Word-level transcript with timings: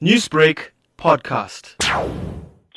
Newsbreak 0.00 0.72
podcast. 0.98 1.74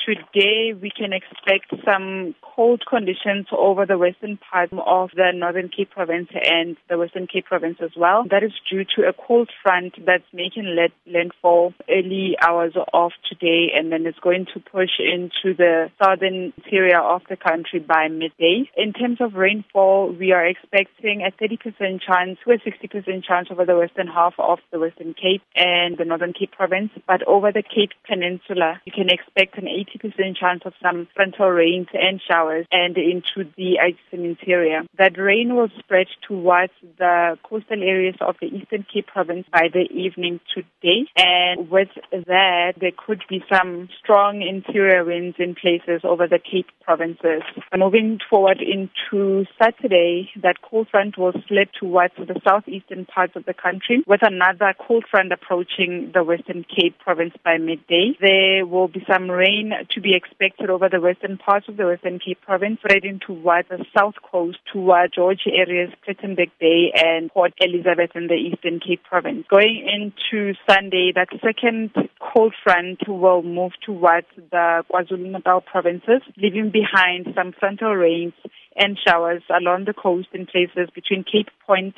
Today 0.09 0.73
we 0.73 0.89
can 0.89 1.13
expect 1.13 1.71
some 1.85 2.33
cold 2.41 2.81
conditions 2.89 3.45
over 3.55 3.85
the 3.85 3.95
western 3.95 4.39
part 4.51 4.73
of 4.73 5.11
the 5.15 5.31
Northern 5.35 5.69
Cape 5.69 5.91
province 5.91 6.29
and 6.33 6.77
the 6.89 6.97
Western 6.97 7.27
Cape 7.27 7.45
province 7.45 7.77
as 7.79 7.91
well. 7.95 8.23
That 8.27 8.41
is 8.41 8.51
due 8.67 8.85
to 8.95 9.07
a 9.07 9.13
cold 9.13 9.51
front 9.61 9.93
that's 10.03 10.23
making 10.33 10.65
landfall 11.05 11.75
early 11.87 12.35
hours 12.41 12.73
of 12.91 13.11
today 13.29 13.67
and 13.75 13.91
then 13.91 14.07
it's 14.07 14.17
going 14.17 14.47
to 14.55 14.59
push 14.59 14.97
into 14.97 15.55
the 15.55 15.91
southern 16.03 16.53
interior 16.57 16.99
of 16.99 17.21
the 17.29 17.37
country 17.37 17.77
by 17.77 18.07
midday. 18.07 18.67
In 18.75 18.93
terms 18.93 19.21
of 19.21 19.35
rainfall, 19.35 20.11
we 20.19 20.31
are 20.31 20.47
expecting 20.47 21.21
a 21.21 21.31
30% 21.31 22.01
chance 22.01 22.39
to 22.43 22.51
a 22.51 22.57
60% 22.57 23.23
chance 23.23 23.49
over 23.51 23.63
the 23.63 23.77
western 23.77 24.07
half 24.07 24.33
of 24.39 24.57
the 24.71 24.79
Western 24.79 25.13
Cape 25.13 25.43
and 25.55 25.99
the 25.99 26.05
Northern 26.05 26.33
Cape 26.33 26.51
province. 26.51 26.89
But 27.05 27.21
over 27.27 27.51
the 27.51 27.61
Cape 27.61 27.91
Peninsula, 28.07 28.81
you 28.85 28.91
can 28.91 29.09
expect 29.09 29.55
an 29.59 29.65
80% 29.65 29.98
chance 30.39 30.61
of 30.65 30.73
some 30.81 31.07
frontal 31.15 31.49
rains 31.49 31.87
and 31.93 32.21
showers 32.21 32.65
and 32.71 32.97
into 32.97 33.49
the 33.57 33.77
adjacent 33.81 34.25
interior. 34.25 34.81
That 34.97 35.17
rain 35.17 35.55
will 35.55 35.69
spread 35.79 36.07
towards 36.27 36.73
the 36.97 37.37
coastal 37.43 37.81
areas 37.83 38.15
of 38.21 38.35
the 38.41 38.47
Eastern 38.47 38.85
Cape 38.91 39.07
province 39.07 39.45
by 39.51 39.67
the 39.71 39.87
evening 39.91 40.39
today. 40.53 41.07
And 41.17 41.69
with 41.69 41.89
that, 42.11 42.73
there 42.79 42.91
could 42.95 43.23
be 43.29 43.43
some 43.51 43.89
strong 44.01 44.41
interior 44.41 45.03
winds 45.03 45.37
in 45.39 45.55
places 45.55 46.01
over 46.03 46.27
the 46.27 46.39
Cape 46.39 46.67
provinces. 46.83 47.43
Moving 47.75 48.19
forward 48.29 48.59
into 48.61 49.45
Saturday, 49.61 50.29
that 50.41 50.61
cold 50.61 50.87
front 50.89 51.17
will 51.17 51.33
slip 51.47 51.69
towards 51.79 52.13
the 52.17 52.39
southeastern 52.47 53.05
parts 53.05 53.35
of 53.35 53.45
the 53.45 53.53
country 53.53 54.03
with 54.07 54.21
another 54.23 54.73
cold 54.87 55.05
front 55.09 55.31
approaching 55.31 56.11
the 56.13 56.23
Western 56.23 56.63
Cape 56.63 56.97
province 56.99 57.33
by 57.43 57.57
midday. 57.57 58.17
There 58.19 58.65
will 58.65 58.87
be 58.87 59.03
some 59.09 59.29
rain 59.29 59.71
to 59.91 60.01
be 60.01 60.15
expected 60.15 60.69
over 60.69 60.89
the 60.89 61.01
western 61.01 61.37
parts 61.37 61.67
of 61.67 61.77
the 61.77 61.85
Western 61.85 62.19
Cape 62.19 62.41
province, 62.41 62.79
spreading 62.79 63.19
towards 63.25 63.69
the 63.69 63.85
south 63.97 64.15
coast, 64.29 64.57
towards 64.71 65.13
George 65.13 65.41
areas, 65.47 65.91
Plettenberg 66.05 66.51
Bay 66.59 66.91
and 66.95 67.31
Port 67.31 67.53
Elizabeth 67.59 68.11
in 68.15 68.27
the 68.27 68.35
Eastern 68.35 68.79
Cape 68.79 69.03
province. 69.03 69.45
Going 69.49 69.87
into 69.87 70.53
Sunday, 70.69 71.11
that 71.15 71.29
second 71.43 71.91
cold 72.19 72.53
front 72.63 73.07
will 73.07 73.41
move 73.41 73.71
towards 73.85 74.27
the 74.35 74.83
KwaZulu-Natal 74.91 75.61
provinces, 75.61 76.21
leaving 76.37 76.71
behind 76.71 77.27
some 77.35 77.53
frontal 77.59 77.95
rains 77.95 78.33
and 78.75 78.97
showers 79.05 79.41
along 79.49 79.85
the 79.85 79.93
coast 79.93 80.27
in 80.33 80.45
places 80.45 80.89
between 80.93 81.23
Cape 81.23 81.49
Point 81.65 81.95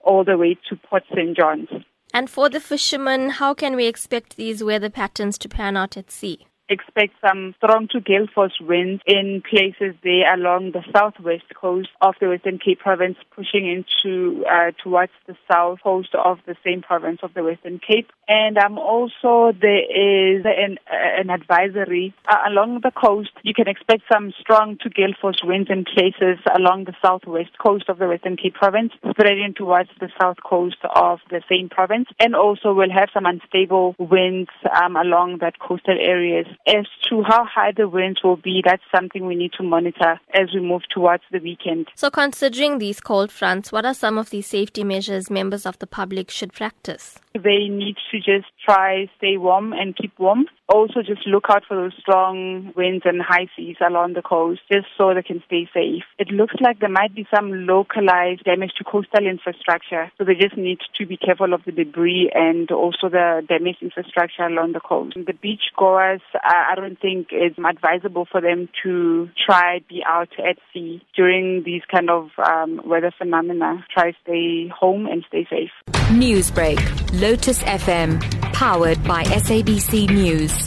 all 0.00 0.24
the 0.24 0.36
way 0.36 0.56
to 0.68 0.76
Port 0.76 1.04
St. 1.14 1.36
John's. 1.36 1.68
And 2.14 2.30
for 2.30 2.48
the 2.48 2.60
fishermen, 2.60 3.30
how 3.30 3.54
can 3.54 3.76
we 3.76 3.86
expect 3.86 4.36
these 4.36 4.64
weather 4.64 4.90
patterns 4.90 5.36
to 5.38 5.48
pan 5.48 5.76
out 5.76 5.96
at 5.96 6.10
sea? 6.10 6.46
Expect 6.68 7.14
some 7.24 7.54
strong 7.56 7.88
to 7.88 8.00
gale 8.00 8.26
force 8.34 8.58
winds 8.60 9.02
in 9.06 9.42
places 9.48 9.94
there 10.02 10.32
along 10.34 10.72
the 10.72 10.84
southwest 10.94 11.44
coast 11.54 11.88
of 12.00 12.14
the 12.20 12.28
Western 12.28 12.58
Cape 12.58 12.80
province, 12.80 13.16
pushing 13.34 13.66
into 13.66 14.44
uh, 14.46 14.72
towards 14.82 15.12
the 15.26 15.36
south 15.50 15.78
coast 15.82 16.14
of 16.14 16.38
the 16.46 16.56
same 16.64 16.82
province 16.82 17.20
of 17.22 17.32
the 17.34 17.42
Western 17.42 17.78
Cape. 17.78 18.10
And 18.28 18.58
um, 18.58 18.78
also 18.78 19.56
there 19.58 19.80
is 19.80 20.44
an, 20.44 20.78
uh, 20.90 21.20
an 21.20 21.30
advisory 21.30 22.14
uh, 22.28 22.36
along 22.46 22.80
the 22.82 22.90
coast. 22.90 23.30
You 23.42 23.54
can 23.54 23.68
expect 23.68 24.02
some 24.12 24.32
strong 24.38 24.76
to 24.82 24.90
gale 24.90 25.14
force 25.20 25.40
winds 25.42 25.70
in 25.70 25.84
places 25.84 26.38
along 26.54 26.84
the 26.84 26.94
southwest 27.02 27.56
coast 27.58 27.88
of 27.88 27.98
the 27.98 28.08
Western 28.08 28.36
Cape 28.36 28.54
province, 28.54 28.92
spreading 29.10 29.54
towards 29.56 29.90
the 30.00 30.10
south 30.20 30.36
coast 30.44 30.76
of 30.94 31.20
the 31.30 31.42
same 31.48 31.68
province. 31.68 32.08
And 32.20 32.34
also 32.34 32.74
we'll 32.74 32.92
have 32.92 33.08
some 33.14 33.26
unstable 33.26 33.94
winds 33.98 34.50
um, 34.82 34.96
along 34.96 35.38
that 35.40 35.58
coastal 35.58 35.96
areas 35.98 36.46
as 36.66 36.86
to 37.08 37.22
how 37.22 37.44
high 37.44 37.72
the 37.72 37.88
winds 37.88 38.22
will 38.22 38.36
be, 38.36 38.62
that's 38.64 38.82
something 38.94 39.26
we 39.26 39.34
need 39.34 39.52
to 39.54 39.62
monitor 39.62 40.20
as 40.34 40.48
we 40.54 40.60
move 40.60 40.82
towards 40.92 41.22
the 41.32 41.38
weekend. 41.38 41.88
So, 41.94 42.10
considering 42.10 42.78
these 42.78 43.00
cold 43.00 43.32
fronts, 43.32 43.72
what 43.72 43.86
are 43.86 43.94
some 43.94 44.18
of 44.18 44.30
the 44.30 44.42
safety 44.42 44.84
measures 44.84 45.30
members 45.30 45.64
of 45.64 45.78
the 45.78 45.86
public 45.86 46.30
should 46.30 46.52
practice? 46.52 47.18
They 47.32 47.68
need 47.68 47.96
to 48.10 48.18
just 48.18 48.48
try 48.64 49.08
stay 49.16 49.36
warm 49.36 49.72
and 49.72 49.96
keep 49.96 50.18
warm. 50.18 50.46
Also, 50.68 51.02
just 51.02 51.26
look 51.26 51.46
out 51.48 51.64
for 51.66 51.76
those 51.76 51.94
strong 51.98 52.72
winds 52.76 53.04
and 53.06 53.22
high 53.22 53.48
seas 53.56 53.76
along 53.86 54.12
the 54.12 54.22
coast, 54.22 54.60
just 54.70 54.86
so 54.98 55.14
they 55.14 55.22
can 55.22 55.42
stay 55.46 55.68
safe. 55.72 56.04
It 56.18 56.28
looks 56.28 56.54
like 56.60 56.78
there 56.78 56.90
might 56.90 57.14
be 57.14 57.26
some 57.34 57.66
localized 57.66 58.44
damage 58.44 58.72
to 58.76 58.84
coastal 58.84 59.26
infrastructure, 59.26 60.12
so 60.18 60.24
they 60.24 60.34
just 60.34 60.56
need 60.56 60.78
to 60.98 61.06
be 61.06 61.16
careful 61.16 61.54
of 61.54 61.64
the 61.64 61.72
debris 61.72 62.30
and 62.34 62.70
also 62.70 63.08
the 63.08 63.42
damaged 63.48 63.82
infrastructure 63.82 64.42
along 64.44 64.72
the 64.72 64.80
coast. 64.80 65.16
The 65.16 65.32
beach 65.32 65.72
goers, 65.76 66.20
I 66.34 66.74
don't 66.76 67.00
think 67.00 67.28
it's 67.30 67.58
advisable 67.58 68.26
for 68.30 68.40
them 68.40 68.68
to 68.82 69.30
try 69.46 69.80
be 69.88 70.02
out 70.06 70.28
at 70.38 70.58
sea 70.72 71.02
during 71.16 71.62
these 71.64 71.82
kind 71.90 72.10
of 72.10 72.30
um, 72.38 72.82
weather 72.84 73.12
phenomena. 73.16 73.84
Try 73.92 74.12
stay 74.22 74.68
home 74.68 75.06
and 75.06 75.24
stay 75.28 75.46
safe. 75.48 75.70
Newsbreak, 76.10 76.78
Lotus 77.20 77.62
FM, 77.62 78.20
powered 78.52 79.02
by 79.04 79.24
SABC 79.24 80.10
News. 80.10 80.57